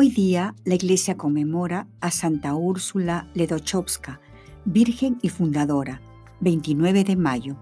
Hoy 0.00 0.10
día 0.10 0.54
la 0.64 0.76
iglesia 0.76 1.16
conmemora 1.16 1.88
a 2.00 2.12
Santa 2.12 2.54
Úrsula 2.54 3.28
Ledochowska, 3.34 4.20
Virgen 4.64 5.18
y 5.22 5.28
Fundadora, 5.28 6.00
29 6.38 7.02
de 7.02 7.16
mayo, 7.16 7.56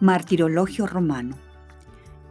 Martirologio 0.00 0.86
Romano. 0.86 1.36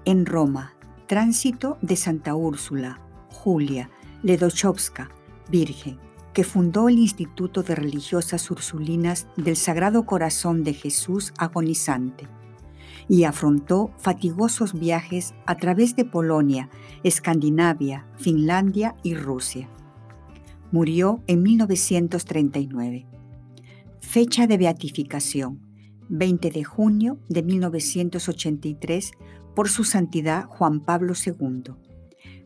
En 0.06 0.26
Roma, 0.26 0.74
tránsito 1.06 1.78
de 1.84 1.96
Santa 1.98 2.34
Úrsula, 2.34 3.00
Julia 3.30 3.92
Ledochowska, 4.24 5.12
Virgen, 5.52 6.00
que 6.34 6.44
fundó 6.44 6.90
el 6.90 6.98
Instituto 6.98 7.62
de 7.62 7.76
Religiosas 7.76 8.50
Ursulinas 8.50 9.28
del 9.38 9.56
Sagrado 9.56 10.08
Corazón 10.08 10.64
de 10.64 10.74
Jesús 10.74 11.32
agonizante 11.38 12.28
y 13.08 13.24
afrontó 13.26 13.92
fatigosos 13.98 14.78
viajes 14.78 15.34
a 15.46 15.58
través 15.58 15.96
de 15.96 16.06
Polonia, 16.06 16.70
Escandinavia, 17.04 18.06
Finlandia 18.18 18.96
y 19.04 19.16
Rusia. 19.16 19.70
Murió 20.72 21.22
en 21.28 21.44
1939. 21.44 23.06
Fecha 24.00 24.48
de 24.48 24.58
beatificación, 24.58 25.60
20 26.10 26.52
de 26.52 26.64
junio 26.64 27.20
de 27.30 27.44
1983, 27.44 29.12
por 29.56 29.70
su 29.70 29.84
santidad 29.84 30.46
Juan 30.46 30.80
Pablo 30.80 31.14
II. 31.14 31.74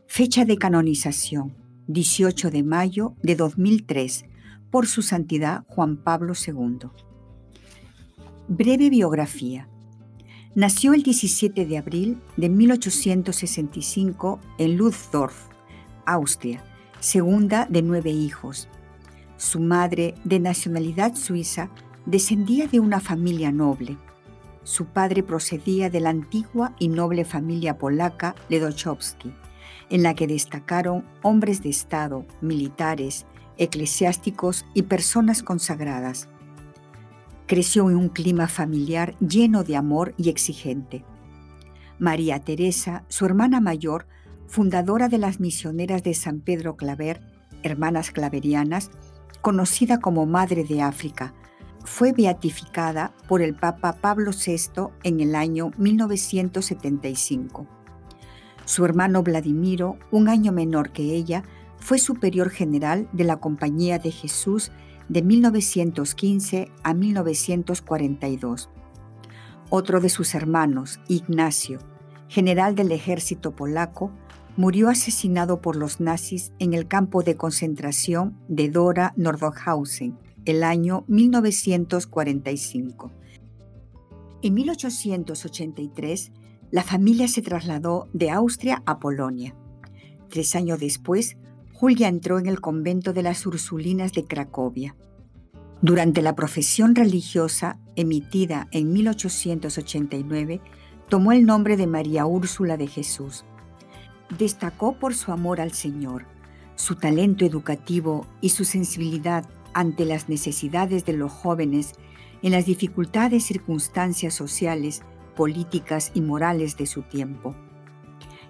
Fecha 0.06 0.44
de 0.44 0.56
canonización, 0.56 1.54
18 1.86 2.50
de 2.50 2.62
mayo 2.62 3.14
de 3.22 3.34
2003, 3.34 4.24
por 4.70 4.86
su 4.86 5.02
santidad 5.02 5.64
Juan 5.68 5.96
Pablo 5.96 6.34
II. 6.34 6.88
Breve 8.48 8.90
biografía. 8.90 9.68
Nació 10.54 10.94
el 10.94 11.02
17 11.02 11.66
de 11.66 11.78
abril 11.78 12.18
de 12.38 12.48
1865 12.48 14.40
en 14.56 14.76
Lutzdorf, 14.78 15.36
Austria, 16.06 16.64
segunda 17.00 17.66
de 17.66 17.82
nueve 17.82 18.10
hijos. 18.10 18.66
Su 19.36 19.60
madre, 19.60 20.14
de 20.24 20.40
nacionalidad 20.40 21.14
suiza, 21.14 21.68
descendía 22.06 22.66
de 22.66 22.80
una 22.80 22.98
familia 22.98 23.52
noble. 23.52 23.98
Su 24.64 24.86
padre 24.86 25.22
procedía 25.22 25.90
de 25.90 26.00
la 26.00 26.10
antigua 26.10 26.74
y 26.78 26.88
noble 26.88 27.26
familia 27.26 27.76
polaca 27.76 28.34
Ledochowski, 28.48 29.34
en 29.90 30.02
la 30.02 30.14
que 30.14 30.26
destacaron 30.26 31.04
hombres 31.22 31.62
de 31.62 31.68
Estado, 31.68 32.24
militares, 32.40 33.26
eclesiásticos 33.58 34.64
y 34.72 34.82
personas 34.82 35.42
consagradas. 35.42 36.28
Creció 37.48 37.88
en 37.88 37.96
un 37.96 38.10
clima 38.10 38.46
familiar 38.46 39.16
lleno 39.20 39.64
de 39.64 39.74
amor 39.74 40.12
y 40.18 40.28
exigente. 40.28 41.02
María 41.98 42.40
Teresa, 42.40 43.04
su 43.08 43.24
hermana 43.24 43.58
mayor, 43.58 44.06
fundadora 44.46 45.08
de 45.08 45.16
las 45.16 45.40
misioneras 45.40 46.02
de 46.02 46.12
San 46.12 46.40
Pedro 46.40 46.76
Claver, 46.76 47.22
hermanas 47.62 48.10
claverianas, 48.10 48.90
conocida 49.40 49.98
como 49.98 50.26
Madre 50.26 50.62
de 50.62 50.82
África, 50.82 51.32
fue 51.86 52.12
beatificada 52.12 53.14
por 53.26 53.40
el 53.40 53.54
Papa 53.54 53.94
Pablo 53.94 54.32
VI 54.32 54.90
en 55.02 55.20
el 55.20 55.34
año 55.34 55.70
1975. 55.78 57.66
Su 58.66 58.84
hermano 58.84 59.22
Vladimiro, 59.22 59.98
un 60.10 60.28
año 60.28 60.52
menor 60.52 60.90
que 60.90 61.14
ella, 61.14 61.44
fue 61.78 61.96
superior 61.96 62.50
general 62.50 63.08
de 63.14 63.24
la 63.24 63.38
Compañía 63.38 63.98
de 63.98 64.10
Jesús 64.10 64.70
de 65.08 65.22
1915 65.22 66.70
a 66.82 66.94
1942. 66.94 68.70
Otro 69.70 70.00
de 70.00 70.08
sus 70.08 70.34
hermanos, 70.34 70.98
Ignacio, 71.08 71.78
general 72.28 72.74
del 72.74 72.90
ejército 72.92 73.54
polaco, 73.54 74.10
murió 74.56 74.88
asesinado 74.88 75.60
por 75.60 75.76
los 75.76 76.00
nazis 76.00 76.52
en 76.58 76.72
el 76.74 76.88
campo 76.88 77.22
de 77.22 77.36
concentración 77.36 78.36
de 78.48 78.70
Dora 78.70 79.12
Nordhausen 79.16 80.18
el 80.44 80.64
año 80.64 81.04
1945. 81.08 83.12
En 84.42 84.54
1883, 84.54 86.32
la 86.70 86.82
familia 86.82 87.28
se 87.28 87.42
trasladó 87.42 88.08
de 88.12 88.30
Austria 88.30 88.82
a 88.86 88.98
Polonia. 88.98 89.54
Tres 90.28 90.54
años 90.54 90.80
después, 90.80 91.36
Julia 91.78 92.08
entró 92.08 92.40
en 92.40 92.46
el 92.46 92.60
convento 92.60 93.12
de 93.12 93.22
las 93.22 93.46
Ursulinas 93.46 94.12
de 94.12 94.24
Cracovia. 94.24 94.96
Durante 95.80 96.22
la 96.22 96.34
profesión 96.34 96.96
religiosa 96.96 97.78
emitida 97.94 98.66
en 98.72 98.92
1889, 98.92 100.60
tomó 101.08 101.30
el 101.30 101.46
nombre 101.46 101.76
de 101.76 101.86
María 101.86 102.26
Úrsula 102.26 102.76
de 102.76 102.88
Jesús. 102.88 103.44
Destacó 104.36 104.98
por 104.98 105.14
su 105.14 105.30
amor 105.30 105.60
al 105.60 105.70
Señor, 105.70 106.24
su 106.74 106.96
talento 106.96 107.44
educativo 107.44 108.26
y 108.40 108.48
su 108.48 108.64
sensibilidad 108.64 109.48
ante 109.72 110.04
las 110.04 110.28
necesidades 110.28 111.04
de 111.04 111.12
los 111.12 111.30
jóvenes 111.30 111.92
en 112.42 112.50
las 112.50 112.66
dificultades 112.66 113.44
circunstancias 113.44 114.34
sociales, 114.34 115.02
políticas 115.36 116.10
y 116.12 116.22
morales 116.22 116.76
de 116.76 116.86
su 116.86 117.02
tiempo. 117.02 117.54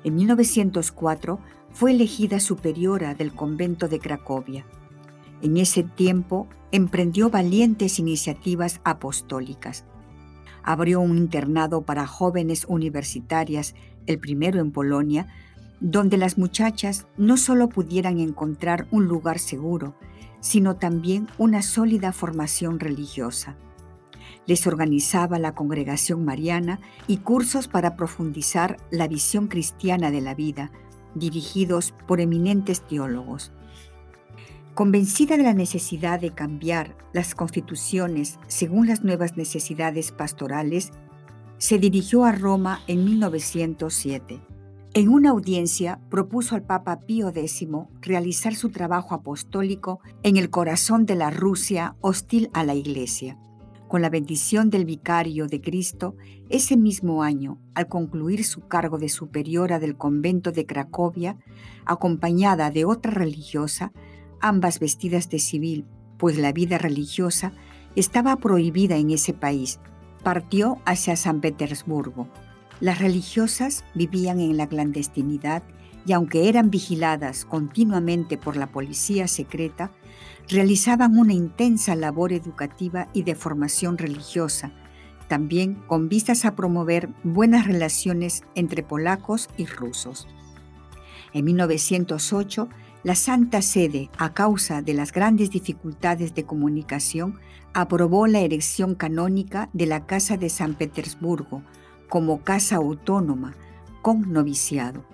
En 0.03 0.15
1904 0.15 1.41
fue 1.73 1.93
elegida 1.93 2.41
superiora 2.41 3.15
del 3.15 3.35
convento 3.35 3.89
de 3.89 3.99
Cracovia. 3.99 4.67
En 5.43 5.57
ese 5.57 5.83
tiempo 5.83 6.49
emprendió 6.73 7.31
valientes 7.31 7.99
iniciativas 7.99 8.81
apostólicas. 8.85 9.85
Abrió 10.63 11.01
un 11.01 11.17
internado 11.17 11.83
para 11.83 12.07
jóvenes 12.07 12.65
universitarias, 12.69 13.75
el 14.07 14.19
primero 14.19 14.61
en 14.61 14.73
Polonia, 14.73 15.29
donde 15.81 16.17
las 16.17 16.39
muchachas 16.39 17.07
no 17.17 17.37
solo 17.37 17.69
pudieran 17.69 18.19
encontrar 18.19 18.89
un 18.91 19.07
lugar 19.07 19.39
seguro, 19.39 19.95
sino 20.41 20.77
también 20.77 21.29
una 21.39 21.63
sólida 21.63 22.13
formación 22.13 22.81
religiosa. 22.81 23.57
Les 24.47 24.67
organizaba 24.67 25.39
la 25.39 25.55
congregación 25.55 26.25
mariana 26.25 26.81
y 27.07 27.19
cursos 27.19 27.69
para 27.69 27.97
profundizar 27.97 28.79
la 28.91 29.07
visión 29.07 29.47
cristiana 29.47 30.11
de 30.11 30.21
la 30.21 30.35
vida, 30.35 30.71
dirigidos 31.19 31.95
por 32.07 32.21
eminentes 32.21 32.81
teólogos. 32.87 33.53
Convencida 34.75 35.37
de 35.37 35.43
la 35.43 35.55
necesidad 35.55 36.21
de 36.21 36.31
cambiar 36.31 36.97
las 37.13 37.35
constituciones 37.35 38.39
según 38.47 38.87
las 38.87 39.03
nuevas 39.03 39.37
necesidades 39.37 40.13
pastorales, 40.13 40.93
se 41.59 41.79
dirigió 41.79 42.25
a 42.25 42.33
Roma 42.33 42.81
en 42.87 43.05
1907. 43.05 44.41
En 44.95 45.09
una 45.09 45.31
audiencia 45.31 46.01
propuso 46.09 46.55
al 46.55 46.63
Papa 46.63 47.01
Pío 47.01 47.29
X 47.29 47.67
realizar 48.01 48.55
su 48.55 48.71
trabajo 48.71 49.15
apostólico 49.15 50.01
en 50.23 50.37
el 50.37 50.51
corazón 50.51 51.07
de 51.07 51.17
la 51.17 51.31
Rusia 51.31 51.97
hostil 52.01 52.49
a 52.53 52.65
la 52.65 52.75
Iglesia. 52.75 53.37
Con 53.89 54.03
la 54.03 54.11
bendición 54.11 54.69
del 54.69 54.85
vicario 54.85 55.47
de 55.47 55.63
Cristo, 55.63 56.15
ese 56.51 56.77
mismo 56.77 57.23
año, 57.23 57.59
al 57.75 57.89
concluir 57.89 58.45
su 58.45 58.69
cargo 58.69 58.99
de 58.99 59.09
superiora 59.09 59.79
del 59.79 59.97
convento 59.97 60.53
de 60.53 60.67
Cracovia, 60.67 61.39
acompañada 61.87 62.71
de 62.71 62.85
otra 62.85 63.13
religiosa, 63.13 63.93
ambas 64.41 64.79
vestidas 64.79 65.31
de 65.31 65.39
civil, 65.39 65.87
pues 66.19 66.37
la 66.37 66.53
vida 66.53 66.77
religiosa 66.77 67.55
estaba 67.97 68.37
prohibida 68.37 68.97
en 68.97 69.11
ese 69.11 69.33
país, 69.33 69.81
partió 70.23 70.77
hacia 70.85 71.17
San 71.17 71.41
Petersburgo. 71.41 72.29
Las 72.81 72.99
religiosas 72.99 73.85
vivían 73.95 74.39
en 74.39 74.59
la 74.59 74.69
clandestinidad 74.69 75.63
y 76.07 76.13
aunque 76.13 76.49
eran 76.49 76.71
vigiladas 76.71 77.45
continuamente 77.45 78.39
por 78.39 78.57
la 78.57 78.69
policía 78.69 79.29
secreta, 79.29 79.91
realizaban 80.49 81.19
una 81.19 81.35
intensa 81.35 81.95
labor 81.95 82.33
educativa 82.33 83.09
y 83.13 83.23
de 83.23 83.35
formación 83.35 83.99
religiosa, 83.99 84.73
también 85.29 85.75
con 85.87 86.09
vistas 86.09 86.45
a 86.45 86.57
promover 86.57 87.11
buenas 87.23 87.67
relaciones 87.67 88.43
entre 88.55 88.83
polacos 88.83 89.49
y 89.59 89.67
rusos. 89.67 90.27
En 91.35 91.45
1908, 91.45 92.69
la 93.05 93.15
Santa 93.15 93.63
Sede, 93.63 94.11
a 94.19 94.33
causa 94.33 94.83
de 94.83 94.95
las 94.95 95.13
grandes 95.13 95.51
dificultades 95.51 96.35
de 96.35 96.45
comunicación, 96.45 97.39
aprobó 97.75 98.27
la 98.27 98.41
erección 98.41 98.95
canónica 98.95 99.69
de 99.73 99.87
la 99.87 100.07
Casa 100.07 100.37
de 100.37 100.49
San 100.49 100.75
Petersburgo 100.75 101.63
como 102.09 102.43
casa 102.43 102.77
autónoma 102.77 103.55
con 104.03 104.33
noviciado. 104.33 105.05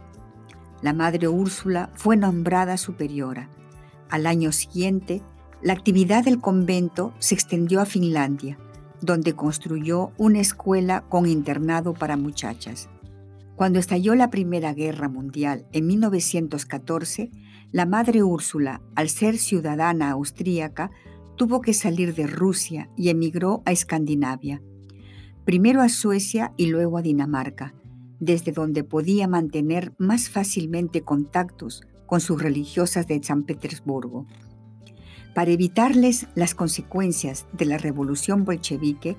La 0.84 0.92
Madre 0.92 1.28
Úrsula 1.28 1.88
fue 1.94 2.14
nombrada 2.14 2.76
superiora. 2.76 3.48
Al 4.10 4.26
año 4.26 4.52
siguiente, 4.52 5.22
la 5.62 5.72
actividad 5.72 6.25
del 6.25 6.42
convento 6.42 7.14
se 7.20 7.34
extendió 7.34 7.81
a 7.81 7.86
Finlandia, 7.86 8.58
donde 9.00 9.32
construyó 9.32 10.12
una 10.19 10.40
escuela 10.40 11.00
con 11.08 11.26
internado 11.26 11.94
para 11.94 12.19
muchachas. 12.19 12.90
Cuando 13.56 13.78
estalló 13.78 14.14
la 14.14 14.28
Primera 14.28 14.75
Guerra 14.75 15.08
Mundial 15.08 15.64
en 15.72 15.86
1914, 15.86 17.30
la 17.72 17.87
Madre 17.87 18.22
Úrsula, 18.22 18.82
al 18.94 19.08
ser 19.08 19.38
ciudadana 19.38 20.10
austríaca, 20.10 20.90
tuvo 21.34 21.62
que 21.62 21.72
salir 21.72 22.14
de 22.14 22.26
Rusia 22.26 22.90
y 22.94 23.08
emigró 23.08 23.62
a 23.64 23.72
Escandinavia, 23.72 24.60
primero 25.46 25.80
a 25.80 25.88
Suecia 25.88 26.52
y 26.58 26.66
luego 26.66 26.98
a 26.98 27.02
Dinamarca, 27.02 27.72
desde 28.25 28.53
donde 28.53 28.85
podía 28.85 29.29
mantener 29.29 29.93
más 29.99 30.29
fácilmente 30.29 31.03
contactos 31.03 31.82
con 32.06 32.21
sus 32.21 32.41
religiosas 32.41 33.06
de 33.06 33.23
San 33.23 33.44
Petersburgo. 33.44 34.26
Para 35.35 35.50
evitarles 35.50 36.26
las 36.35 36.55
consecuencias 36.55 37.47
de 37.53 37.65
la 37.65 37.79
revolución 37.79 38.44
bolchevique, 38.44 39.17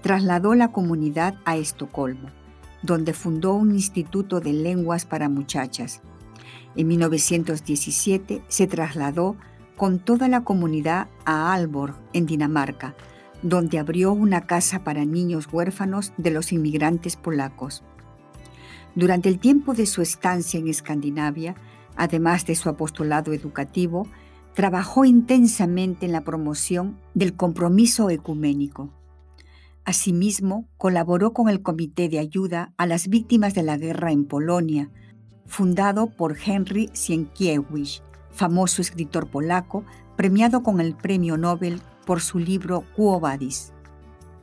trasladó 0.00 0.54
la 0.54 0.70
comunidad 0.70 1.34
a 1.44 1.56
Estocolmo, 1.56 2.28
donde 2.82 3.12
fundó 3.12 3.54
un 3.54 3.72
instituto 3.72 4.40
de 4.40 4.52
lenguas 4.52 5.06
para 5.06 5.28
muchachas. 5.28 6.02
En 6.76 6.86
1917 6.88 8.42
se 8.46 8.66
trasladó 8.66 9.36
con 9.76 9.98
toda 9.98 10.28
la 10.28 10.44
comunidad 10.44 11.08
a 11.24 11.52
Aalborg, 11.52 11.96
en 12.12 12.26
Dinamarca, 12.26 12.94
donde 13.42 13.78
abrió 13.78 14.12
una 14.12 14.46
casa 14.46 14.84
para 14.84 15.04
niños 15.04 15.48
huérfanos 15.52 16.12
de 16.16 16.30
los 16.30 16.52
inmigrantes 16.52 17.16
polacos. 17.16 17.82
Durante 18.96 19.28
el 19.28 19.38
tiempo 19.38 19.74
de 19.74 19.84
su 19.84 20.00
estancia 20.00 20.58
en 20.58 20.68
Escandinavia, 20.68 21.54
además 21.96 22.46
de 22.46 22.54
su 22.54 22.70
apostolado 22.70 23.34
educativo, 23.34 24.08
trabajó 24.54 25.04
intensamente 25.04 26.06
en 26.06 26.12
la 26.12 26.22
promoción 26.22 26.98
del 27.12 27.36
compromiso 27.36 28.08
ecuménico. 28.08 28.90
Asimismo, 29.84 30.66
colaboró 30.78 31.34
con 31.34 31.50
el 31.50 31.60
Comité 31.60 32.08
de 32.08 32.18
Ayuda 32.18 32.72
a 32.78 32.86
las 32.86 33.08
Víctimas 33.08 33.52
de 33.52 33.64
la 33.64 33.76
Guerra 33.76 34.12
en 34.12 34.24
Polonia, 34.24 34.90
fundado 35.44 36.06
por 36.06 36.34
Henry 36.42 36.88
Sienkiewicz, 36.94 38.00
famoso 38.30 38.80
escritor 38.80 39.28
polaco, 39.28 39.84
premiado 40.16 40.62
con 40.62 40.80
el 40.80 40.96
Premio 40.96 41.36
Nobel 41.36 41.82
por 42.06 42.22
su 42.22 42.38
libro 42.38 42.84
Quo 42.96 43.20
Vadis. 43.20 43.74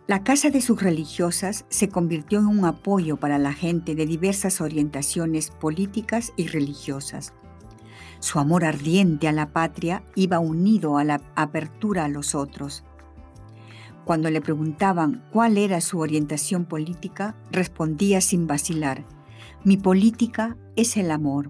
La 0.06 0.22
Casa 0.22 0.50
de 0.50 0.60
sus 0.60 0.82
religiosas 0.82 1.64
se 1.70 1.88
convirtió 1.88 2.40
en 2.40 2.48
un 2.48 2.66
apoyo 2.66 3.16
para 3.16 3.38
la 3.38 3.54
gente 3.54 3.96
de 3.96 4.06
diversas 4.06 4.60
orientaciones 4.60 5.50
políticas 5.50 6.34
y 6.36 6.48
religiosas. 6.48 7.32
Su 8.20 8.40
amor 8.40 8.66
ardiente 8.66 9.30
a 9.30 9.32
la 9.32 9.54
patria 9.54 10.04
iba 10.16 10.40
unido 10.40 10.98
a 10.98 11.06
la 11.06 11.22
apertura 11.36 12.04
a 12.04 12.10
los 12.10 12.36
otros. 12.36 12.84
Cuando 14.04 14.30
le 14.30 14.42
preguntaban 14.42 15.24
cuál 15.32 15.58
era 15.58 15.80
su 15.80 16.00
orientación 16.00 16.66
política, 16.66 17.38
respondía 17.50 18.20
sin 18.20 18.46
vacilar, 18.46 19.06
mi 19.64 19.78
política 19.78 20.58
es 20.76 20.98
el 20.98 21.12
amor. 21.12 21.50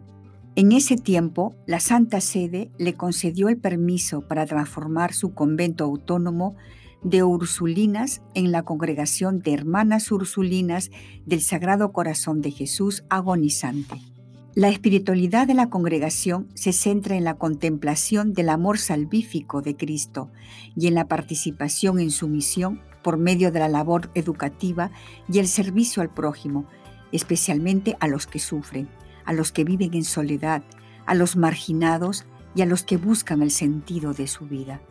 En 0.56 0.74
ese 0.74 0.96
tiempo, 0.96 1.56
la 1.66 1.80
Santa 1.80 2.22
Sede 2.22 2.70
le 2.78 2.94
concedió 2.94 3.50
el 3.50 3.58
permiso 3.58 4.28
para 4.28 4.46
transformar 4.46 5.14
su 5.14 5.34
convento 5.34 5.84
autónomo 5.84 6.56
de 7.04 7.24
Ursulinas 7.24 8.22
en 8.34 8.52
la 8.52 8.64
congregación 8.64 9.40
de 9.40 9.54
Hermanas 9.54 10.12
Ursulinas 10.12 10.92
del 11.26 11.42
Sagrado 11.42 11.92
Corazón 11.92 12.42
de 12.42 12.52
Jesús 12.52 13.04
agonizante. 13.10 14.02
La 14.56 14.70
espiritualidad 14.70 15.48
de 15.48 15.56
la 15.56 15.70
congregación 15.70 16.48
se 16.54 16.74
centra 16.74 17.16
en 17.16 17.24
la 17.24 17.36
contemplación 17.36 18.34
del 18.34 18.50
amor 18.50 18.78
salvífico 18.78 19.62
de 19.62 19.76
Cristo 19.76 20.32
y 20.76 20.88
en 20.88 20.94
la 20.94 21.08
participación 21.08 22.00
en 22.00 22.12
su 22.12 22.28
misión 22.28 22.82
por 23.04 23.18
medio 23.18 23.52
de 23.52 23.60
la 23.60 23.68
labor 23.68 24.12
educativa 24.14 24.92
y 25.28 25.40
el 25.40 25.48
servicio 25.48 26.02
al 26.02 26.14
prójimo, 26.14 26.66
especialmente 27.12 27.98
a 28.00 28.08
los 28.08 28.28
que 28.28 28.40
sufren 28.40 28.88
a 29.26 29.34
los 29.34 29.52
que 29.52 29.64
viven 29.64 29.94
en 29.94 30.04
soledad, 30.04 30.64
a 31.06 31.16
los 31.16 31.36
marginados 31.36 32.26
y 32.56 32.62
a 32.62 32.66
los 32.66 32.84
que 32.84 32.98
buscan 32.98 33.42
el 33.42 33.52
sentido 33.52 34.14
de 34.14 34.28
su 34.28 34.46
vida. 34.46 34.82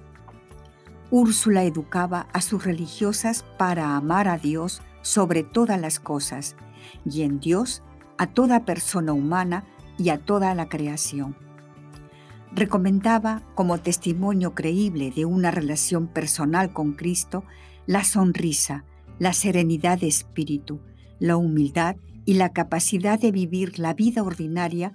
Úrsula 1.15 1.65
educaba 1.65 2.27
a 2.33 2.41
sus 2.41 2.65
religiosas 2.65 3.45
para 3.59 3.97
amar 3.97 4.29
a 4.29 4.39
Dios 4.39 4.81
sobre 5.03 5.43
todas 5.43 5.79
las 5.79 6.01
cosas 6.01 6.57
y 7.05 7.21
en 7.21 7.39
Dios 7.39 7.83
a 8.17 8.29
toda 8.29 8.65
persona 8.65 9.13
humana 9.13 9.67
y 9.99 10.09
a 10.09 10.17
toda 10.17 10.55
la 10.55 10.71
creación. 10.71 11.37
Recomendaba 12.55 13.43
como 13.55 13.77
testimonio 13.77 14.55
creíble 14.55 15.11
de 15.15 15.27
una 15.27 15.51
relación 15.51 16.07
personal 16.07 16.73
con 16.73 16.95
Cristo 16.95 17.45
la 17.87 18.05
sonrisa, 18.05 18.87
la 19.19 19.35
serenidad 19.35 19.99
de 19.99 20.09
espíritu, 20.09 20.81
la 21.19 21.37
humildad 21.37 21.97
y 22.25 22.35
la 22.35 22.55
capacidad 22.55 23.21
de 23.21 23.33
vivir 23.33 23.79
la 23.79 23.93
vida 23.93 24.23
ordinaria 24.23 24.93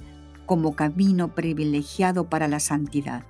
como 0.47 0.75
camino 0.75 1.35
privilegiado 1.35 2.27
para 2.27 2.47
la 2.47 2.59
santidad. 2.59 3.23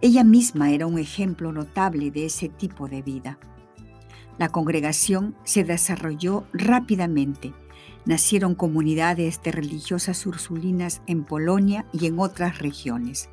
Ella 0.00 0.22
misma 0.22 0.70
era 0.70 0.86
un 0.86 0.98
ejemplo 0.98 1.52
notable 1.52 2.12
de 2.12 2.26
ese 2.26 2.48
tipo 2.48 2.88
de 2.88 3.02
vida. 3.02 3.38
La 4.38 4.48
congregación 4.48 5.34
se 5.42 5.64
desarrolló 5.64 6.46
rápidamente. 6.52 7.52
Nacieron 8.04 8.54
comunidades 8.54 9.42
de 9.42 9.50
religiosas 9.50 10.24
ursulinas 10.24 11.02
en 11.08 11.24
Polonia 11.24 11.84
y 11.92 12.06
en 12.06 12.20
otras 12.20 12.58
regiones. 12.58 13.28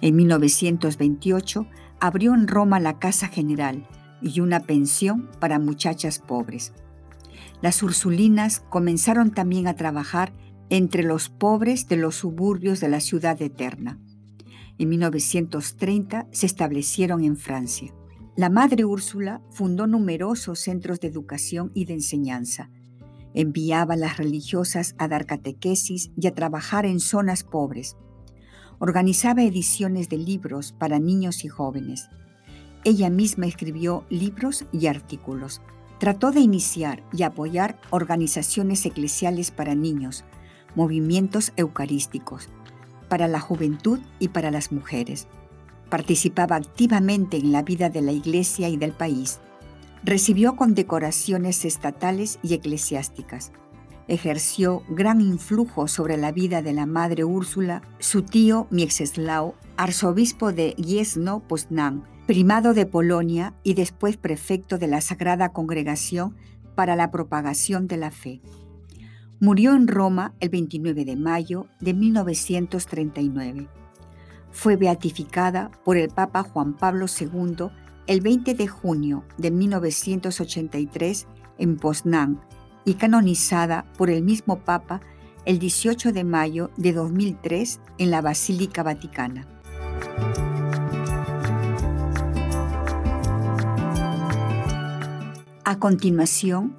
En 0.00 0.14
1928 0.14 1.66
abrió 1.98 2.34
en 2.34 2.46
Roma 2.46 2.78
la 2.78 3.00
Casa 3.00 3.26
General 3.26 3.86
y 4.20 4.40
una 4.40 4.60
pensión 4.60 5.28
para 5.40 5.58
muchachas 5.58 6.20
pobres. 6.20 6.72
Las 7.60 7.82
Ursulinas 7.82 8.60
comenzaron 8.70 9.32
también 9.32 9.66
a 9.66 9.74
trabajar 9.74 10.32
entre 10.70 11.02
los 11.02 11.28
pobres 11.28 11.88
de 11.88 11.96
los 11.96 12.14
suburbios 12.14 12.80
de 12.80 12.88
la 12.88 13.00
ciudad 13.00 13.40
eterna. 13.42 13.98
En 14.78 14.88
1930 14.88 16.28
se 16.32 16.46
establecieron 16.46 17.22
en 17.24 17.36
Francia. 17.36 17.94
La 18.34 18.48
Madre 18.48 18.84
Úrsula 18.86 19.42
fundó 19.50 19.86
numerosos 19.86 20.58
centros 20.58 21.00
de 21.00 21.08
educación 21.08 21.70
y 21.74 21.84
de 21.84 21.94
enseñanza. 21.94 22.70
Enviaba 23.34 23.94
a 23.94 23.98
las 23.98 24.16
religiosas 24.16 24.94
a 24.98 25.06
dar 25.08 25.26
catequesis 25.26 26.10
y 26.16 26.26
a 26.26 26.34
trabajar 26.34 26.86
en 26.86 26.98
zonas 26.98 27.44
pobres. 27.44 27.96
Organizaba 28.78 29.42
ediciones 29.42 30.08
de 30.08 30.16
libros 30.16 30.72
para 30.72 30.98
niños 30.98 31.44
y 31.44 31.48
jóvenes. 31.48 32.08
Ella 32.84 33.10
misma 33.10 33.46
escribió 33.46 34.06
libros 34.08 34.64
y 34.72 34.86
artículos. 34.86 35.60
Trató 35.98 36.32
de 36.32 36.40
iniciar 36.40 37.04
y 37.12 37.22
apoyar 37.22 37.80
organizaciones 37.90 38.84
eclesiales 38.86 39.50
para 39.50 39.74
niños, 39.74 40.24
movimientos 40.74 41.52
eucarísticos, 41.56 42.48
para 43.12 43.28
la 43.28 43.40
juventud 43.40 43.98
y 44.20 44.28
para 44.28 44.50
las 44.50 44.72
mujeres. 44.72 45.26
Participaba 45.90 46.56
activamente 46.56 47.36
en 47.36 47.52
la 47.52 47.60
vida 47.60 47.90
de 47.90 48.00
la 48.00 48.10
Iglesia 48.10 48.70
y 48.70 48.78
del 48.78 48.92
país. 48.92 49.38
Recibió 50.02 50.56
condecoraciones 50.56 51.66
estatales 51.66 52.38
y 52.42 52.54
eclesiásticas. 52.54 53.52
Ejerció 54.08 54.82
gran 54.88 55.20
influjo 55.20 55.88
sobre 55.88 56.16
la 56.16 56.32
vida 56.32 56.62
de 56.62 56.72
la 56.72 56.86
Madre 56.86 57.24
Úrsula, 57.24 57.82
su 57.98 58.22
tío 58.22 58.66
Mieczysław, 58.70 59.56
arzobispo 59.76 60.50
de 60.50 60.74
Gniezno-Poznan, 60.78 62.04
primado 62.26 62.72
de 62.72 62.86
Polonia 62.86 63.52
y 63.62 63.74
después 63.74 64.16
prefecto 64.16 64.78
de 64.78 64.86
la 64.86 65.02
Sagrada 65.02 65.52
Congregación 65.52 66.34
para 66.74 66.96
la 66.96 67.10
Propagación 67.10 67.88
de 67.88 67.98
la 67.98 68.10
Fe. 68.10 68.40
Murió 69.42 69.74
en 69.74 69.88
Roma 69.88 70.34
el 70.38 70.50
29 70.50 71.04
de 71.04 71.16
mayo 71.16 71.66
de 71.80 71.94
1939. 71.94 73.66
Fue 74.52 74.76
beatificada 74.76 75.72
por 75.84 75.96
el 75.96 76.10
Papa 76.10 76.44
Juan 76.44 76.74
Pablo 76.74 77.06
II 77.08 77.66
el 78.06 78.20
20 78.20 78.54
de 78.54 78.68
junio 78.68 79.24
de 79.38 79.50
1983 79.50 81.26
en 81.58 81.76
Poznan 81.76 82.40
y 82.84 82.94
canonizada 82.94 83.84
por 83.98 84.10
el 84.10 84.22
mismo 84.22 84.60
Papa 84.60 85.00
el 85.44 85.58
18 85.58 86.12
de 86.12 86.22
mayo 86.22 86.70
de 86.76 86.92
2003 86.92 87.80
en 87.98 88.12
la 88.12 88.20
Basílica 88.20 88.84
Vaticana. 88.84 89.48
A 95.64 95.78
continuación, 95.80 96.76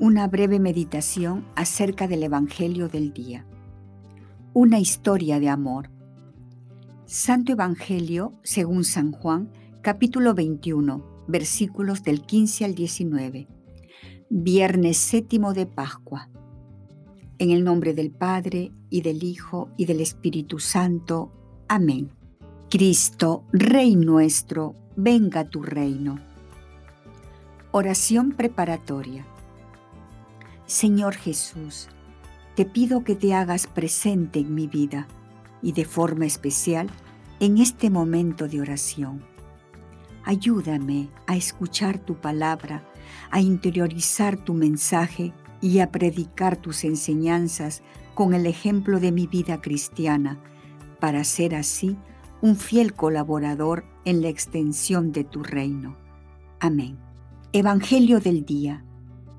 una 0.00 0.26
breve 0.28 0.58
meditación 0.58 1.44
acerca 1.56 2.08
del 2.08 2.22
Evangelio 2.22 2.88
del 2.88 3.12
día. 3.12 3.44
Una 4.54 4.78
historia 4.78 5.38
de 5.40 5.50
amor. 5.50 5.90
Santo 7.04 7.52
Evangelio 7.52 8.32
según 8.42 8.84
San 8.84 9.12
Juan, 9.12 9.50
capítulo 9.82 10.32
21, 10.32 11.04
versículos 11.28 12.02
del 12.02 12.22
15 12.22 12.64
al 12.64 12.74
19. 12.74 13.46
Viernes 14.30 14.96
séptimo 14.96 15.52
de 15.52 15.66
Pascua. 15.66 16.30
En 17.36 17.50
el 17.50 17.62
nombre 17.62 17.92
del 17.92 18.10
Padre, 18.10 18.72
y 18.88 19.02
del 19.02 19.22
Hijo, 19.22 19.68
y 19.76 19.84
del 19.84 20.00
Espíritu 20.00 20.60
Santo. 20.60 21.30
Amén. 21.68 22.10
Cristo, 22.70 23.44
Rey 23.52 23.96
nuestro, 23.96 24.74
venga 24.96 25.44
tu 25.44 25.62
reino. 25.62 26.18
Oración 27.70 28.32
preparatoria. 28.32 29.26
Señor 30.70 31.16
Jesús, 31.16 31.88
te 32.54 32.64
pido 32.64 33.02
que 33.02 33.16
te 33.16 33.34
hagas 33.34 33.66
presente 33.66 34.38
en 34.38 34.54
mi 34.54 34.68
vida 34.68 35.08
y 35.62 35.72
de 35.72 35.84
forma 35.84 36.26
especial 36.26 36.88
en 37.40 37.58
este 37.58 37.90
momento 37.90 38.46
de 38.46 38.60
oración. 38.60 39.20
Ayúdame 40.22 41.08
a 41.26 41.34
escuchar 41.34 41.98
tu 41.98 42.20
palabra, 42.20 42.84
a 43.32 43.40
interiorizar 43.40 44.36
tu 44.36 44.54
mensaje 44.54 45.32
y 45.60 45.80
a 45.80 45.90
predicar 45.90 46.56
tus 46.56 46.84
enseñanzas 46.84 47.82
con 48.14 48.32
el 48.32 48.46
ejemplo 48.46 49.00
de 49.00 49.10
mi 49.10 49.26
vida 49.26 49.60
cristiana, 49.60 50.38
para 51.00 51.24
ser 51.24 51.56
así 51.56 51.96
un 52.42 52.54
fiel 52.54 52.94
colaborador 52.94 53.84
en 54.04 54.22
la 54.22 54.28
extensión 54.28 55.10
de 55.10 55.24
tu 55.24 55.42
reino. 55.42 55.96
Amén. 56.60 56.96
Evangelio 57.52 58.20
del 58.20 58.44
día. 58.44 58.84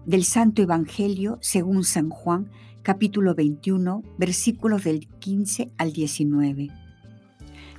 Del 0.06 0.24
Santo 0.24 0.64
Evangelio 0.64 1.38
según 1.42 1.84
San 1.84 2.10
Juan, 2.10 2.50
capítulo 2.82 3.36
21, 3.36 4.02
versículos 4.18 4.84
del 4.84 5.08
15 5.08 5.72
al 5.78 5.94
19. 5.94 6.70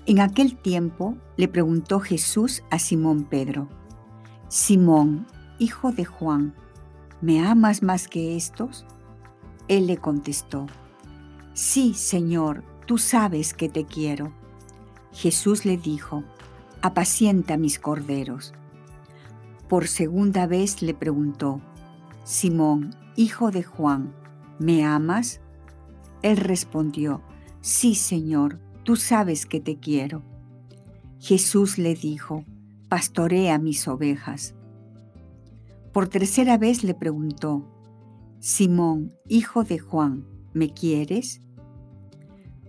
En 0.06 0.20
aquel 0.20 0.56
tiempo 0.56 1.16
le 1.36 1.48
preguntó 1.48 1.98
Jesús 1.98 2.62
a 2.70 2.78
Simón 2.78 3.24
Pedro, 3.24 3.68
Simón, 4.46 5.26
hijo 5.58 5.90
de 5.90 6.04
Juan, 6.04 6.54
¿me 7.20 7.44
amas 7.44 7.82
más 7.82 8.06
que 8.06 8.36
estos? 8.36 8.86
Él 9.66 9.88
le 9.88 9.96
contestó, 9.96 10.68
Sí, 11.54 11.92
Señor, 11.92 12.62
tú 12.86 12.98
sabes 12.98 13.52
que 13.52 13.68
te 13.68 13.84
quiero. 13.84 14.32
Jesús 15.12 15.64
le 15.64 15.76
dijo, 15.76 16.22
apacienta 16.82 17.56
mis 17.56 17.80
corderos. 17.80 18.52
Por 19.68 19.88
segunda 19.88 20.46
vez 20.46 20.82
le 20.82 20.94
preguntó, 20.94 21.60
Simón, 22.24 22.94
hijo 23.16 23.50
de 23.50 23.62
Juan, 23.62 24.14
¿me 24.58 24.84
amas? 24.84 25.40
Él 26.22 26.36
respondió, 26.36 27.20
sí, 27.60 27.94
Señor, 27.94 28.60
tú 28.84 28.96
sabes 28.96 29.44
que 29.44 29.60
te 29.60 29.78
quiero. 29.78 30.22
Jesús 31.18 31.78
le 31.78 31.94
dijo, 31.94 32.44
pastorea 32.88 33.58
mis 33.58 33.88
ovejas. 33.88 34.54
Por 35.92 36.08
tercera 36.08 36.58
vez 36.58 36.84
le 36.84 36.94
preguntó, 36.94 37.68
Simón, 38.38 39.12
hijo 39.28 39.64
de 39.64 39.78
Juan, 39.78 40.24
¿me 40.54 40.72
quieres? 40.72 41.40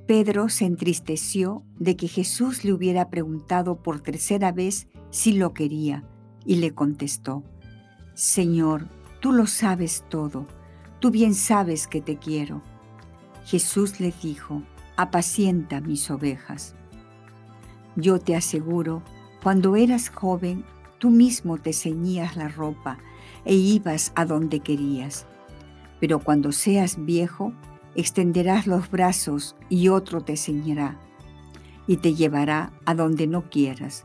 Pedro 0.07 0.49
se 0.49 0.65
entristeció 0.65 1.63
de 1.79 1.95
que 1.95 2.07
Jesús 2.07 2.65
le 2.65 2.73
hubiera 2.73 3.09
preguntado 3.09 3.81
por 3.81 4.01
tercera 4.01 4.51
vez 4.51 4.87
si 5.11 5.33
lo 5.33 5.53
quería 5.53 6.03
y 6.45 6.55
le 6.55 6.73
contestó, 6.73 7.43
Señor, 8.13 8.87
tú 9.23 9.31
lo 9.31 9.47
sabes 9.47 10.03
todo, 10.09 10.45
tú 10.99 11.09
bien 11.09 11.33
sabes 11.33 11.87
que 11.87 12.01
te 12.01 12.17
quiero. 12.17 12.61
Jesús 13.45 14.01
le 14.01 14.13
dijo, 14.21 14.63
apacienta 14.97 15.79
mis 15.79 16.11
ovejas. 16.11 16.75
Yo 17.95 18.19
te 18.19 18.35
aseguro, 18.35 19.01
cuando 19.41 19.77
eras 19.77 20.09
joven, 20.09 20.65
tú 20.99 21.09
mismo 21.09 21.57
te 21.57 21.71
ceñías 21.71 22.35
la 22.35 22.49
ropa 22.49 22.97
e 23.45 23.53
ibas 23.53 24.11
a 24.15 24.25
donde 24.25 24.59
querías. 24.59 25.25
Pero 26.01 26.19
cuando 26.19 26.51
seas 26.51 26.97
viejo, 27.05 27.53
extenderás 27.95 28.67
los 28.67 28.91
brazos 28.91 29.55
y 29.69 29.87
otro 29.87 30.19
te 30.19 30.35
ceñirá 30.35 30.99
y 31.87 31.95
te 31.95 32.13
llevará 32.13 32.73
a 32.83 32.93
donde 32.93 33.27
no 33.27 33.49
quieras. 33.49 34.03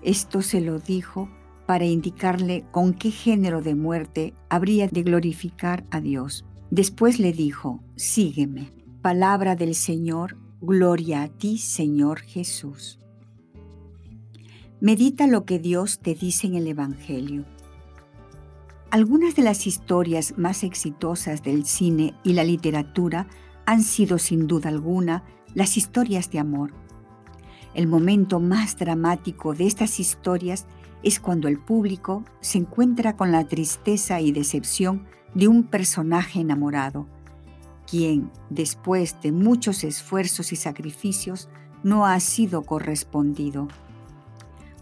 Esto 0.00 0.42
se 0.42 0.60
lo 0.60 0.78
dijo 0.78 1.28
para 1.72 1.86
indicarle 1.86 2.66
con 2.70 2.92
qué 2.92 3.10
género 3.10 3.62
de 3.62 3.74
muerte 3.74 4.34
habría 4.50 4.88
de 4.88 5.02
glorificar 5.02 5.86
a 5.90 6.02
Dios. 6.02 6.44
Después 6.70 7.18
le 7.18 7.32
dijo, 7.32 7.82
sígueme. 7.96 8.74
Palabra 9.00 9.56
del 9.56 9.74
Señor, 9.74 10.36
gloria 10.60 11.22
a 11.22 11.28
ti, 11.28 11.56
Señor 11.56 12.20
Jesús. 12.20 12.98
Medita 14.82 15.26
lo 15.26 15.46
que 15.46 15.58
Dios 15.58 16.00
te 16.00 16.14
dice 16.14 16.46
en 16.46 16.56
el 16.56 16.66
Evangelio. 16.66 17.46
Algunas 18.90 19.34
de 19.34 19.40
las 19.40 19.66
historias 19.66 20.34
más 20.36 20.64
exitosas 20.64 21.42
del 21.42 21.64
cine 21.64 22.12
y 22.22 22.34
la 22.34 22.44
literatura 22.44 23.28
han 23.64 23.82
sido 23.82 24.18
sin 24.18 24.46
duda 24.46 24.68
alguna 24.68 25.24
las 25.54 25.78
historias 25.78 26.30
de 26.30 26.38
amor. 26.38 26.74
El 27.72 27.86
momento 27.86 28.40
más 28.40 28.76
dramático 28.76 29.54
de 29.54 29.66
estas 29.66 30.00
historias 30.00 30.66
es 31.02 31.20
cuando 31.20 31.48
el 31.48 31.58
público 31.58 32.24
se 32.40 32.58
encuentra 32.58 33.16
con 33.16 33.32
la 33.32 33.44
tristeza 33.46 34.20
y 34.20 34.32
decepción 34.32 35.06
de 35.34 35.48
un 35.48 35.64
personaje 35.64 36.40
enamorado, 36.40 37.06
quien, 37.86 38.30
después 38.50 39.16
de 39.22 39.32
muchos 39.32 39.84
esfuerzos 39.84 40.52
y 40.52 40.56
sacrificios, 40.56 41.48
no 41.82 42.06
ha 42.06 42.18
sido 42.20 42.62
correspondido. 42.62 43.68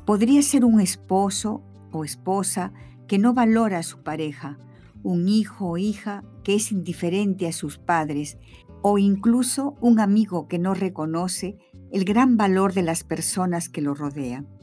Podría 0.04 0.42
ser 0.42 0.64
un 0.64 0.80
esposo 0.80 1.62
o 1.92 2.04
esposa 2.04 2.72
que 3.06 3.18
no 3.18 3.32
valora 3.34 3.78
a 3.78 3.82
su 3.82 4.02
pareja, 4.02 4.58
un 5.02 5.28
hijo 5.28 5.70
o 5.70 5.78
hija 5.78 6.24
que 6.44 6.54
es 6.54 6.72
indiferente 6.72 7.46
a 7.46 7.52
sus 7.52 7.78
padres 7.78 8.38
o 8.82 8.98
incluso 8.98 9.76
un 9.80 10.00
amigo 10.00 10.48
que 10.48 10.58
no 10.58 10.74
reconoce 10.74 11.58
el 11.90 12.04
gran 12.04 12.36
valor 12.36 12.72
de 12.72 12.82
las 12.82 13.04
personas 13.04 13.68
que 13.68 13.80
lo 13.80 13.94
rodean. 13.94 14.59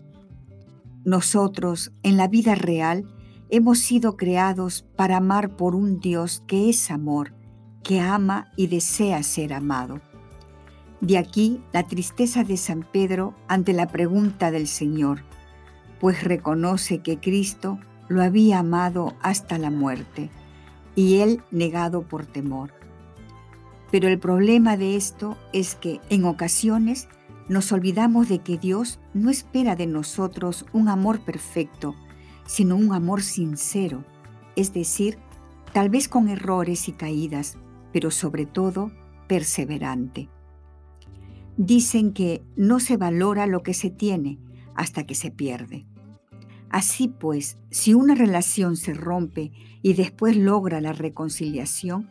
Nosotros, 1.08 1.94
en 2.04 2.18
la 2.18 2.28
vida 2.28 2.54
real, 2.54 3.06
hemos 3.50 3.80
sido 3.80 4.18
creados 4.18 4.86
para 4.98 5.16
amar 5.16 5.56
por 5.56 5.74
un 5.74 6.02
Dios 6.02 6.44
que 6.48 6.70
es 6.70 6.92
amor, 6.92 7.34
que 7.82 8.02
ama 8.02 8.52
y 8.58 8.68
desea 8.68 9.24
ser 9.24 9.54
amado. 9.54 10.02
De 11.00 11.18
aquí 11.18 11.64
la 11.72 11.84
tristeza 11.84 12.44
de 12.44 12.58
San 12.58 12.86
Pedro 12.92 13.34
ante 13.48 13.72
la 13.72 13.88
pregunta 13.88 14.52
del 14.52 14.68
Señor, 14.68 15.24
pues 16.02 16.26
reconoce 16.26 16.98
que 16.98 17.22
Cristo 17.22 17.80
lo 18.10 18.22
había 18.22 18.60
amado 18.60 19.16
hasta 19.22 19.58
la 19.58 19.72
muerte 19.72 20.30
y 20.94 21.20
él 21.20 21.42
negado 21.52 22.02
por 22.02 22.26
temor. 22.26 22.74
Pero 23.92 24.10
el 24.10 24.20
problema 24.20 24.76
de 24.76 24.98
esto 24.98 25.38
es 25.54 25.76
que 25.76 26.02
en 26.10 26.26
ocasiones 26.26 27.08
nos 27.50 27.72
olvidamos 27.72 28.28
de 28.30 28.40
que 28.40 28.58
Dios 28.58 29.00
no 29.14 29.30
espera 29.30 29.76
de 29.76 29.88
nosotros 29.88 30.66
un 30.74 30.90
amor 30.90 31.22
perfecto, 31.22 31.96
sino 32.46 32.76
un 32.76 32.94
amor 32.94 33.22
sincero, 33.22 34.04
es 34.56 34.74
decir, 34.74 35.18
tal 35.74 35.90
vez 35.90 36.08
con 36.08 36.28
errores 36.28 36.88
y 36.90 36.92
caídas, 36.92 37.58
pero 37.94 38.12
sobre 38.12 38.46
todo 38.46 38.92
perseverante. 39.28 40.30
Dicen 41.58 42.14
que 42.14 42.44
no 42.56 42.80
se 42.80 42.98
valora 42.98 43.48
lo 43.48 43.64
que 43.64 43.74
se 43.74 43.90
tiene 43.90 44.40
hasta 44.76 45.06
que 45.06 45.16
se 45.16 45.32
pierde. 45.32 45.86
Así 46.70 47.08
pues, 47.08 47.58
si 47.72 47.94
una 47.94 48.14
relación 48.14 48.76
se 48.76 48.94
rompe 48.94 49.52
y 49.82 49.94
después 49.94 50.36
logra 50.36 50.82
la 50.82 50.94
reconciliación, 50.94 52.10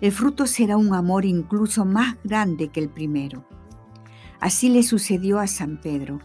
el 0.00 0.12
fruto 0.12 0.46
será 0.46 0.76
un 0.76 0.94
amor 0.94 1.24
incluso 1.24 1.84
más 1.84 2.16
grande 2.24 2.68
que 2.68 2.80
el 2.80 2.88
primero. 2.88 3.44
Así 4.40 4.70
le 4.70 4.82
sucedió 4.82 5.38
a 5.38 5.46
San 5.46 5.78
Pedro, 5.80 6.20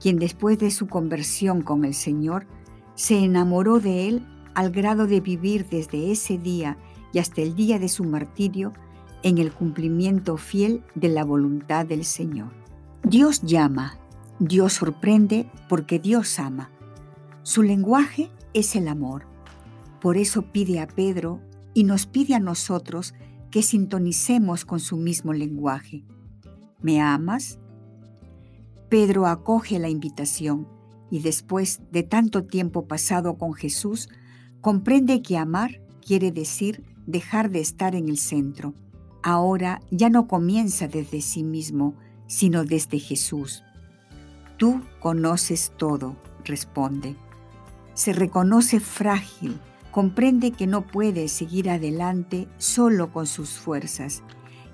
quien 0.00 0.18
después 0.18 0.58
de 0.58 0.70
su 0.70 0.86
conversión 0.86 1.62
con 1.62 1.84
el 1.84 1.94
Señor, 1.94 2.46
se 2.94 3.18
enamoró 3.18 3.80
de 3.80 4.08
él 4.08 4.26
al 4.54 4.70
grado 4.70 5.06
de 5.06 5.20
vivir 5.20 5.68
desde 5.68 6.12
ese 6.12 6.38
día 6.38 6.78
y 7.12 7.18
hasta 7.18 7.42
el 7.42 7.54
día 7.54 7.78
de 7.78 7.88
su 7.88 8.04
martirio 8.04 8.72
en 9.22 9.38
el 9.38 9.52
cumplimiento 9.52 10.36
fiel 10.36 10.82
de 10.94 11.08
la 11.08 11.24
voluntad 11.24 11.84
del 11.84 12.04
Señor. 12.04 12.52
Dios 13.02 13.42
llama, 13.42 13.98
Dios 14.38 14.74
sorprende 14.74 15.50
porque 15.68 15.98
Dios 15.98 16.38
ama. 16.38 16.70
Su 17.42 17.62
lenguaje 17.62 18.30
es 18.54 18.76
el 18.76 18.88
amor. 18.88 19.26
Por 20.00 20.16
eso 20.16 20.42
pide 20.52 20.80
a 20.80 20.86
Pedro 20.86 21.40
y 21.74 21.84
nos 21.84 22.06
pide 22.06 22.34
a 22.34 22.40
nosotros 22.40 23.14
que 23.50 23.62
sintonicemos 23.62 24.64
con 24.64 24.80
su 24.80 24.96
mismo 24.96 25.32
lenguaje. 25.32 26.04
¿Me 26.86 27.00
amas? 27.00 27.58
Pedro 28.88 29.26
acoge 29.26 29.80
la 29.80 29.88
invitación 29.88 30.68
y 31.10 31.18
después 31.18 31.80
de 31.90 32.04
tanto 32.04 32.44
tiempo 32.44 32.86
pasado 32.86 33.38
con 33.38 33.54
Jesús, 33.54 34.08
comprende 34.60 35.20
que 35.20 35.36
amar 35.36 35.82
quiere 36.00 36.30
decir 36.30 36.84
dejar 37.04 37.50
de 37.50 37.58
estar 37.58 37.96
en 37.96 38.08
el 38.08 38.18
centro. 38.18 38.72
Ahora 39.24 39.80
ya 39.90 40.10
no 40.10 40.28
comienza 40.28 40.86
desde 40.86 41.22
sí 41.22 41.42
mismo, 41.42 41.96
sino 42.28 42.64
desde 42.64 43.00
Jesús. 43.00 43.64
Tú 44.56 44.80
conoces 45.00 45.72
todo, 45.76 46.14
responde 46.44 47.16
se 47.94 48.12
reconoce 48.12 48.78
frágil, 48.78 49.58
comprende 49.90 50.52
que 50.52 50.68
no 50.68 50.86
puede 50.86 51.26
seguir 51.26 51.68
adelante 51.68 52.46
solo 52.58 53.10
con 53.10 53.26
sus 53.26 53.58
fuerzas 53.58 54.22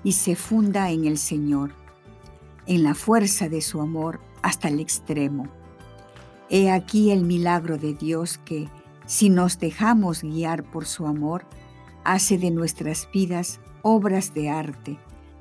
y 0.03 0.11
se 0.11 0.35
funda 0.35 0.91
en 0.91 1.05
el 1.05 1.17
Señor, 1.17 1.73
en 2.67 2.83
la 2.83 2.95
fuerza 2.95 3.49
de 3.49 3.61
su 3.61 3.81
amor 3.81 4.19
hasta 4.41 4.67
el 4.67 4.79
extremo. 4.79 5.47
He 6.49 6.71
aquí 6.71 7.11
el 7.11 7.23
milagro 7.23 7.77
de 7.77 7.93
Dios 7.93 8.39
que, 8.45 8.69
si 9.05 9.29
nos 9.29 9.59
dejamos 9.59 10.21
guiar 10.21 10.63
por 10.63 10.85
su 10.85 11.07
amor, 11.07 11.45
hace 12.03 12.37
de 12.37 12.51
nuestras 12.51 13.07
vidas 13.11 13.59
obras 13.81 14.33
de 14.33 14.49
arte. 14.49 14.97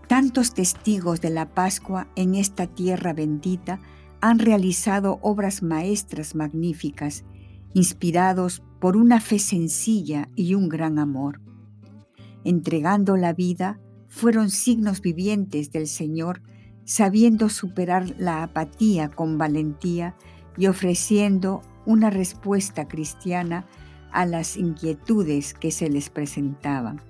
Tantos 0.09 0.55
testigos 0.55 1.21
de 1.21 1.31
la 1.31 1.55
Pascua 1.55 2.09
en 2.17 2.35
esta 2.35 2.67
tierra 2.67 3.13
bendita 3.13 3.81
han 4.21 4.39
realizado 4.39 5.19
obras 5.23 5.63
maestras 5.63 6.35
magníficas, 6.35 7.25
inspirados 7.75 8.63
por 8.81 8.97
una 8.97 9.21
fe 9.21 9.39
sencilla 9.39 10.29
y 10.37 10.55
un 10.55 10.69
gran 10.69 10.99
amor. 10.99 11.41
Entregando 12.45 13.17
la 13.17 13.33
vida, 13.33 13.81
fueron 14.09 14.51
signos 14.51 15.01
vivientes 15.01 15.73
del 15.73 15.87
Señor, 15.87 16.43
sabiendo 16.85 17.49
superar 17.49 18.15
la 18.19 18.43
apatía 18.43 19.11
con 19.11 19.39
valentía 19.39 20.15
y 20.57 20.67
ofreciendo 20.67 21.63
una 21.87 22.11
respuesta 22.11 22.89
cristiana 22.89 23.67
a 24.13 24.27
las 24.27 24.57
inquietudes 24.57 25.55
que 25.55 25.71
se 25.71 25.89
les 25.89 26.11
presentaban. 26.11 27.01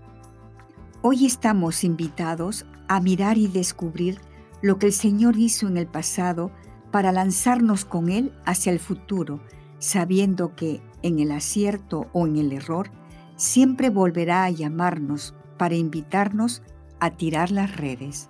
Hoy 1.03 1.27
estamos 1.27 1.85
invitados 1.85 2.65
a 2.89 3.01
mirar 3.01 3.39
y 3.39 3.49
descubrir 3.49 4.21
lo 4.61 4.79
que 4.79 4.87
el 4.87 4.93
Señor 4.93 5.37
hizo 5.37 5.67
en 5.67 5.77
el 5.77 5.87
pasado 5.87 6.53
para 6.93 7.11
lanzarnos 7.11 7.85
con 7.85 8.09
Él 8.09 8.33
hacia 8.45 8.71
el 8.71 8.79
futuro, 8.79 9.41
sabiendo 9.79 10.55
que 10.55 10.81
en 11.03 11.19
el 11.19 11.33
acierto 11.33 12.07
o 12.13 12.27
en 12.27 12.37
el 12.37 12.53
error, 12.53 12.91
siempre 13.37 13.91
volverá 13.91 14.45
a 14.45 14.51
llamarnos 14.51 15.35
para 15.59 15.75
invitarnos 15.75 16.63
a 17.01 17.11
tirar 17.11 17.51
las 17.51 17.77
redes. 17.77 18.29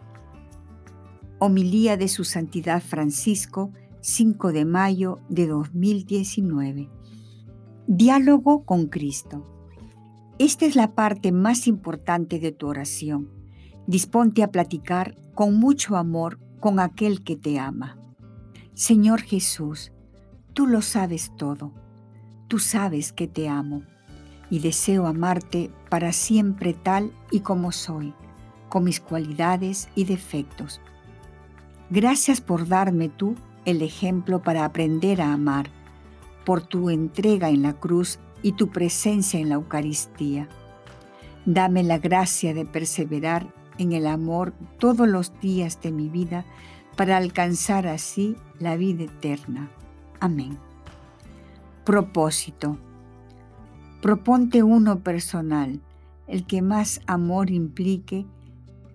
Homilía 1.45 1.97
de 1.97 2.07
Su 2.07 2.23
Santidad 2.23 2.81
Francisco, 2.81 3.73
5 4.01 4.53
de 4.53 4.65
mayo 4.65 5.19
de 5.29 5.49
2019. 5.49 6.89
Diálogo 7.89 8.65
con 8.65 8.87
Cristo. 8.87 9.45
Esta 10.39 10.67
es 10.67 10.77
la 10.77 10.95
parte 10.95 11.33
más 11.33 11.67
importante 11.67 12.39
de 12.39 12.53
tu 12.53 12.69
oración. 12.69 13.29
Disponte 13.89 14.45
a 14.45 14.53
platicar 14.53 15.17
con 15.35 15.59
mucho 15.59 15.97
amor 15.97 16.39
con 16.61 16.79
aquel 16.79 17.25
que 17.25 17.35
te 17.35 17.59
ama. 17.59 17.99
Señor 18.73 19.23
Jesús, 19.23 19.91
tú 20.55 20.69
lo 20.69 20.81
sabes 20.81 21.33
todo. 21.37 21.73
Tú 22.47 22.61
sabes 22.61 23.13
que 23.13 23.27
te 23.27 23.49
amo 23.49 23.83
y 24.49 24.61
deseo 24.61 25.09
amarte 25.09 25.73
para 25.91 26.13
siempre 26.13 26.73
tal 26.73 27.11
y 27.33 27.41
como 27.41 27.73
soy, 27.73 28.15
con 28.69 28.85
mis 28.85 29.01
cualidades 29.01 29.89
y 29.97 30.05
defectos. 30.05 30.81
Gracias 31.95 32.41
por 32.41 32.69
darme 32.69 33.11
tú 33.11 33.35
el 33.67 33.83
ejemplo 33.83 34.43
para 34.43 34.65
aprender 34.65 35.21
a 35.21 35.35
amar, 35.35 35.69
por 36.47 36.63
tu 36.63 36.89
entrega 36.89 37.51
en 37.51 37.61
la 37.61 37.75
cruz 37.75 38.19
y 38.41 38.53
tu 38.53 38.71
presencia 38.71 39.39
en 39.39 39.51
la 39.51 39.57
Eucaristía. 39.57 40.49
Dame 41.45 41.83
la 41.83 41.99
gracia 41.99 42.55
de 42.55 42.65
perseverar 42.65 43.53
en 43.77 43.93
el 43.93 44.07
amor 44.07 44.55
todos 44.79 45.07
los 45.07 45.39
días 45.41 45.83
de 45.83 45.93
mi 45.93 46.09
vida 46.09 46.47
para 46.97 47.19
alcanzar 47.19 47.87
así 47.87 48.37
la 48.59 48.77
vida 48.77 49.05
eterna. 49.05 49.69
Amén. 50.19 50.57
Propósito. 51.85 52.79
Proponte 54.01 54.63
uno 54.63 55.01
personal, 55.01 55.83
el 56.27 56.47
que 56.47 56.63
más 56.63 57.03
amor 57.07 57.51
implique 57.51 58.25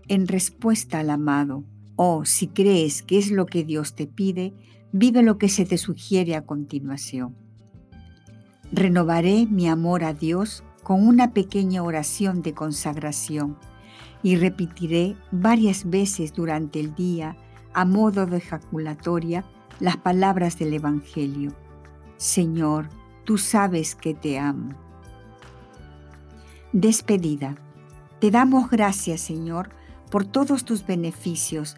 en 0.08 0.28
respuesta 0.28 0.98
al 0.98 1.12
amado, 1.12 1.64
o 1.98 2.24
si 2.24 2.48
crees 2.48 3.02
que 3.02 3.18
es 3.18 3.32
lo 3.32 3.46
que 3.48 3.66
Dios 3.66 3.96
te 3.96 4.08
pide, 4.08 4.54
vive 4.94 5.24
lo 5.24 5.38
que 5.38 5.50
se 5.50 5.66
te 5.66 5.78
sugiere 5.78 6.36
a 6.36 6.46
continuación. 6.46 7.36
Renovaré 8.72 9.46
mi 9.48 9.68
amor 9.68 10.04
a 10.04 10.14
Dios 10.14 10.64
con 10.84 11.06
una 11.06 11.34
pequeña 11.34 11.84
oración 11.84 12.42
de 12.42 12.54
consagración 12.54 13.58
y 14.24 14.36
repetiré 14.36 15.16
varias 15.32 15.90
veces 15.90 16.34
durante 16.34 16.80
el 16.80 16.96
día, 16.96 17.36
a 17.74 17.84
modo 17.84 18.26
de 18.26 18.38
ejaculatoria, 18.38 19.44
las 19.80 19.98
palabras 19.98 20.58
del 20.60 20.74
Evangelio. 20.74 21.54
Señor, 22.18 22.90
tú 23.26 23.38
sabes 23.38 23.96
que 23.96 24.14
te 24.14 24.40
amo. 24.40 24.70
Despedida. 26.74 27.58
Te 28.20 28.32
damos 28.32 28.70
gracias, 28.70 29.22
Señor, 29.22 29.70
por 30.10 30.26
todos 30.26 30.66
tus 30.66 30.86
beneficios, 30.86 31.78